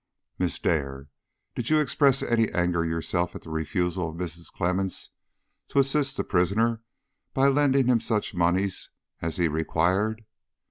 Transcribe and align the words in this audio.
"Miss 0.39 0.57
Dare, 0.57 1.09
did 1.53 1.69
you 1.69 1.79
express 1.79 2.23
any 2.23 2.51
anger 2.53 2.83
yourself 2.83 3.35
at 3.35 3.43
the 3.43 3.51
refusal 3.51 4.09
of 4.09 4.15
Mrs. 4.15 4.51
Clemmens 4.51 5.09
to 5.67 5.77
assist 5.77 6.17
the 6.17 6.23
prisoner 6.23 6.81
by 7.35 7.45
lending 7.47 7.85
him 7.85 7.99
such 7.99 8.33
moneys 8.33 8.89
as 9.21 9.37
he 9.37 9.47
required?" 9.47 10.25